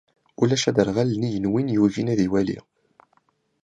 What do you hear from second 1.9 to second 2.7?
ad iwali.